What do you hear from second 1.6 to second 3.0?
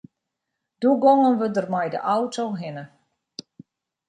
mei de auto hinne.